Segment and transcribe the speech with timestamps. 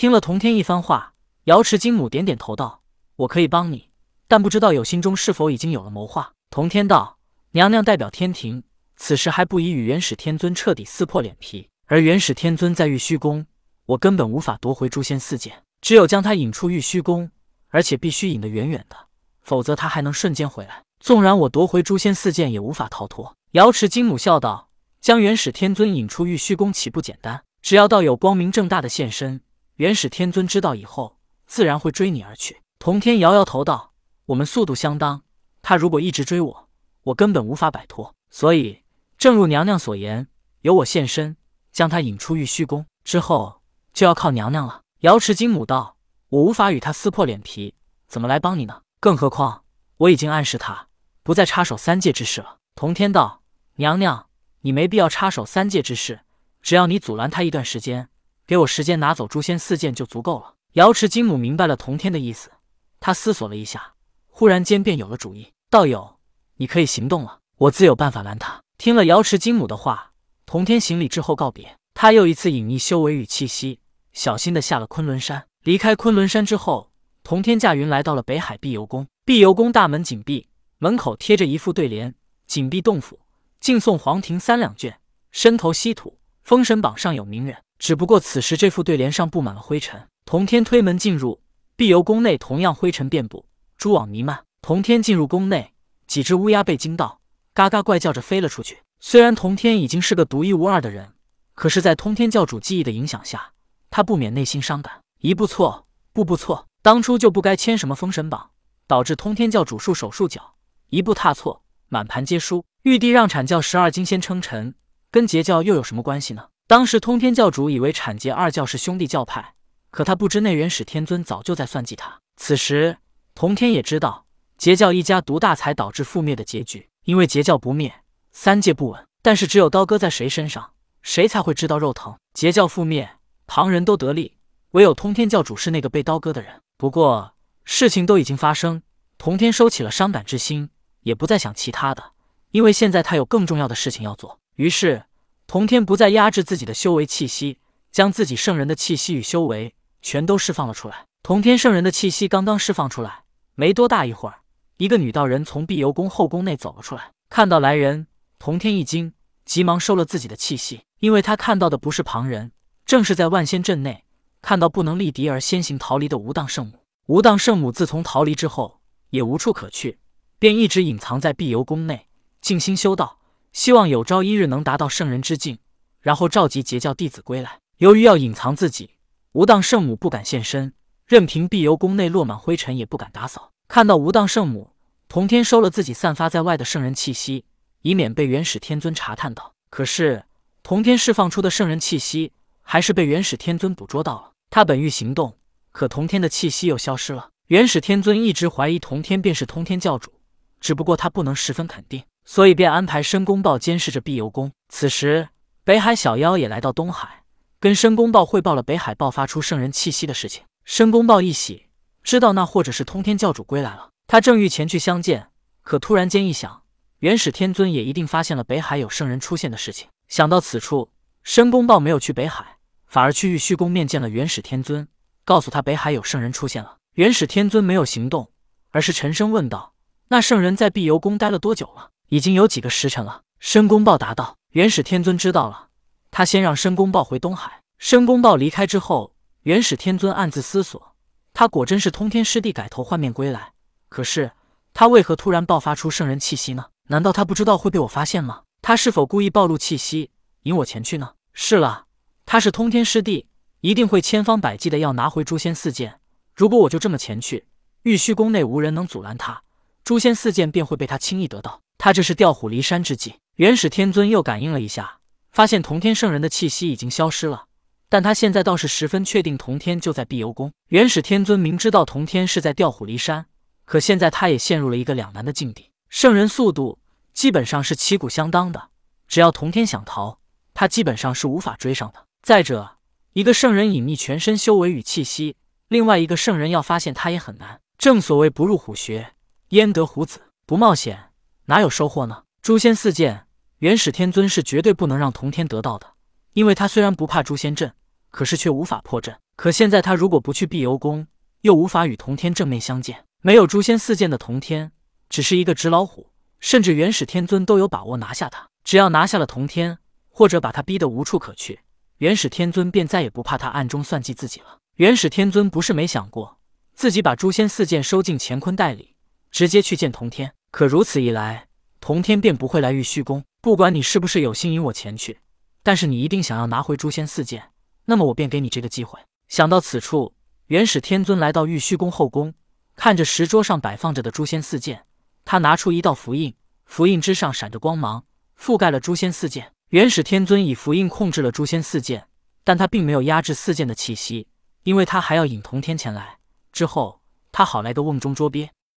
[0.00, 1.12] 听了童天一番话，
[1.44, 2.80] 瑶池金母点点头道
[3.16, 3.90] ：“我可以帮你，
[4.26, 7.18] 但不知道有心中是否已经有了谋划。”童天道
[7.52, 8.62] ：“娘娘代表天庭，
[8.96, 11.68] 此时还不宜与元始天尊彻底撕破脸皮。
[11.84, 13.44] 而元始天尊在玉虚宫，
[13.84, 17.30] 我根本无法夺回诛仙四剑，只有将他引出玉虚宫，
[17.68, 18.96] 而且必须引得远远的，
[19.42, 20.82] 否则他还能瞬间回来。
[21.00, 24.70] 纵然我夺回诛仙四剑，也无法逃脱。”瑶池金母笑道
[25.02, 27.42] ：“将元始天尊引出玉虚宫，岂不简单？
[27.60, 29.42] 只要道友光明正大的现身。”
[29.80, 31.16] 元始天尊知道以后，
[31.46, 32.60] 自然会追你而去。
[32.78, 33.94] 童天摇摇头道
[34.28, 35.22] ：“我们速度相当，
[35.62, 36.68] 他如果一直追我，
[37.04, 38.14] 我根本无法摆脱。
[38.28, 38.82] 所以，
[39.16, 40.28] 正如娘娘所言，
[40.60, 41.34] 由我现身，
[41.72, 43.62] 将他引出玉虚宫之后，
[43.94, 45.96] 就要靠娘娘了。”瑶池金母道
[46.28, 47.74] ：“我无法与他撕破脸皮，
[48.06, 48.82] 怎么来帮你呢？
[49.00, 49.64] 更何况
[49.96, 50.88] 我已经暗示他，
[51.22, 53.40] 不再插手三界之事了。”童天道
[53.76, 54.26] ：“娘娘，
[54.60, 56.20] 你没必要插手三界之事，
[56.60, 58.10] 只要你阻拦他一段时间。”
[58.50, 60.54] 给我时间拿走诛仙四剑就足够了。
[60.72, 62.50] 瑶池金母明白了童天的意思，
[62.98, 63.94] 他思索了一下，
[64.26, 65.52] 忽然间便有了主意。
[65.70, 66.16] 道友，
[66.56, 68.60] 你可以行动了，我自有办法拦他。
[68.76, 70.10] 听了瑶池金母的话，
[70.46, 73.78] 童天行礼之后告别，他又一次隐匿修为与气息，
[74.12, 75.46] 小心的下了昆仑山。
[75.62, 76.90] 离开昆仑山之后，
[77.22, 79.06] 童天驾云来到了北海碧游宫。
[79.24, 82.16] 碧游宫大门紧闭，门口贴着一副对联
[82.48, 83.20] ：“紧闭洞府，
[83.60, 84.98] 敬送黄庭三两卷，
[85.30, 86.18] 身投稀土，
[86.50, 90.08] 封神榜上有名人。”只不过此时这副对联上布满了灰尘。
[90.24, 91.40] 童天推门进入
[91.76, 94.40] 碧游宫内，同样灰尘遍布，蛛网弥漫。
[94.60, 95.72] 童天进入宫内，
[96.08, 97.20] 几只乌鸦被惊到，
[97.54, 98.80] 嘎嘎怪叫着飞了出去。
[98.98, 101.12] 虽然童天已经是个独一无二的人，
[101.54, 103.52] 可是，在通天教主记忆的影响下，
[103.88, 105.00] 他不免内心伤感。
[105.20, 108.50] 一步错，步步错，当初就不该签什么封神榜，
[108.88, 110.56] 导致通天教主束手束脚。
[110.88, 112.64] 一步踏错，满盘皆输。
[112.82, 114.74] 玉帝让阐教十二金仙称臣，
[115.12, 116.48] 跟截教又有什么关系呢？
[116.68, 119.54] 当时通天教主以为阐截二教是兄弟教派，
[119.90, 122.20] 可他不知内元始天尊早就在算计他。
[122.36, 122.98] 此时，
[123.34, 127.92] 通天也知道截教一家独大才导致覆灭的结局，因为截教不灭，
[128.30, 129.04] 三界不稳。
[129.20, 132.16] 但是只有刀割在谁身上，谁才会知道肉疼。
[132.32, 133.16] 截教覆灭，
[133.48, 134.36] 旁人都得利，
[134.70, 136.62] 唯有通天教主是那个被刀割的人。
[136.76, 137.34] 不过
[137.64, 138.80] 事情都已经发生，
[139.18, 140.70] 通天收起了伤感之心，
[141.00, 142.12] 也不再想其他的，
[142.52, 144.38] 因为现在他有更重要的事情要做。
[144.54, 145.02] 于是。
[145.50, 147.58] 童天不再压制自己的修为气息，
[147.90, 151.06] 将自己圣人的气息与修为全都释放了出来。
[151.24, 153.24] 童天圣人的气息刚刚释放出来，
[153.56, 154.42] 没多大一会儿，
[154.76, 157.10] 一个女道人从碧游宫后宫内走了出来。
[157.28, 158.06] 看到来人，
[158.38, 159.12] 童天一惊，
[159.44, 162.52] 急忙收了自己的气息，因为他看到的不是旁人，
[162.86, 164.04] 正是在万仙阵内
[164.40, 166.74] 看到不能力敌而先行逃离的无当圣母。
[167.06, 168.78] 无当圣母自从逃离之后，
[169.08, 169.98] 也无处可去，
[170.38, 172.06] 便一直隐藏在碧游宫内，
[172.40, 173.18] 静心修道。
[173.52, 175.58] 希望有朝一日能达到圣人之境，
[176.00, 177.58] 然后召集截教弟子归来。
[177.78, 178.90] 由于要隐藏自己，
[179.32, 180.72] 无当圣母不敢现身，
[181.06, 183.52] 任凭碧游宫内落满灰尘也不敢打扫。
[183.68, 184.72] 看到无当圣母，
[185.08, 187.44] 童天收了自己散发在外的圣人气息，
[187.82, 189.54] 以免被元始天尊查探到。
[189.70, 190.24] 可是
[190.62, 194.32] 童天释放出的圣人气息还是被元始天尊捕捉到了。
[194.50, 195.38] 他本欲行动，
[195.70, 197.30] 可童天的气息又消失了。
[197.46, 200.12] 元始天尊一直怀疑童天便是通天教主，
[200.60, 202.02] 只不过他不能十分肯定。
[202.30, 204.52] 所以便安排申公豹监视着碧游宫。
[204.68, 205.30] 此时，
[205.64, 207.24] 北海小妖也来到东海，
[207.58, 210.44] 跟申公豹汇报了北海爆发出圣人气息的事情。
[210.64, 211.66] 申公豹一喜，
[212.04, 213.88] 知道那或者是通天教主归来了。
[214.06, 215.30] 他正欲前去相见，
[215.62, 216.62] 可突然间一想，
[217.00, 219.88] 元始天尊也一定发现了北海有圣人出现的事情。
[220.06, 220.92] 想到此处，
[221.24, 224.86] 申公豹没有去北海，反而去玉虚宫面见了元始天尊，
[225.24, 226.76] 告诉他北海有圣人出现了。
[226.94, 228.30] 元始天尊没有行动，
[228.70, 229.74] 而是沉声问道
[230.10, 234.36] ：“那圣人在碧游宫待了多久了？”已经有几个时辰了，申公豹答道。
[234.50, 235.68] 元始天尊知道了，
[236.10, 237.62] 他先让申公豹回东海。
[237.78, 240.96] 申公豹离开之后，元始天尊暗自思索：
[241.32, 243.52] 他果真是通天师弟改头换面归来，
[243.88, 244.32] 可是
[244.74, 246.66] 他为何突然爆发出圣人气息呢？
[246.88, 248.42] 难道他不知道会被我发现吗？
[248.60, 250.10] 他是否故意暴露气息，
[250.42, 251.12] 引我前去呢？
[251.32, 251.84] 是了，
[252.26, 253.28] 他是通天师弟，
[253.60, 256.00] 一定会千方百计的要拿回诛仙四剑。
[256.34, 257.46] 如果我就这么前去，
[257.84, 259.44] 玉虚宫内无人能阻拦他，
[259.84, 261.60] 诛仙四剑便会被他轻易得到。
[261.82, 263.14] 他这是调虎离山之计。
[263.36, 264.98] 元始天尊又感应了一下，
[265.32, 267.46] 发现同天圣人的气息已经消失了，
[267.88, 270.52] 但他现在倒是十分确定同天就在碧游宫。
[270.68, 273.24] 元始天尊明知道同天是在调虎离山，
[273.64, 275.70] 可现在他也陷入了一个两难的境地。
[275.88, 276.78] 圣人速度
[277.14, 278.68] 基本上是旗鼓相当的，
[279.08, 280.18] 只要同天想逃，
[280.52, 282.04] 他基本上是无法追上的。
[282.22, 282.76] 再者，
[283.14, 285.36] 一个圣人隐匿全身修为与气息，
[285.68, 287.58] 另外一个圣人要发现他也很难。
[287.78, 289.14] 正所谓不入虎穴，
[289.48, 290.20] 焉得虎子？
[290.44, 291.09] 不冒险。
[291.50, 292.22] 哪有收获呢？
[292.42, 293.26] 诛仙四剑，
[293.58, 295.94] 元始天尊是绝对不能让童天得到的，
[296.32, 297.72] 因为他虽然不怕诛仙阵，
[298.12, 299.18] 可是却无法破阵。
[299.34, 301.08] 可现在他如果不去碧游宫，
[301.40, 303.04] 又无法与童天正面相见。
[303.20, 304.70] 没有诛仙四剑的童天，
[305.08, 308.46] 只是一个纸老虎，甚至元始天尊都有把握拿下他。
[308.62, 311.58] 只要拿下了童天，或者把他逼得无处可去，
[311.96, 314.58] 元始天尊便再也不怕他暗中算计自己了。
[314.76, 316.38] 元始天尊不是没想过
[316.74, 318.94] 自己把诛仙四剑收进乾坤袋里，
[319.32, 320.32] 直接去见童天。
[320.50, 321.46] 可如此一来，
[321.80, 323.24] 童天便不会来玉虚宫。
[323.40, 325.20] 不管你是不是有心引我前去，
[325.62, 327.52] 但是你一定想要拿回诛仙四剑，
[327.86, 328.98] 那么我便给你这个机会。
[329.28, 330.12] 想到此处，
[330.46, 332.34] 元始天尊来到玉虚宫后宫，
[332.76, 334.84] 看着石桌上摆放着的诛仙四剑，
[335.24, 336.34] 他拿出一道符印，
[336.66, 338.04] 符印之上闪着光芒。
[338.38, 342.06] 覆盖了诛仙四剑，元始天尊以符印控制了诛仙四剑，
[342.42, 344.26] 但他并没有压制四剑的气息，
[344.64, 346.18] 因为他还要引童天前来。
[346.52, 347.00] 之后，
[347.30, 348.50] 他好来个瓮中捉鳖。